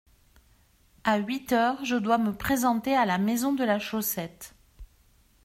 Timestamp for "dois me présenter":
1.95-2.95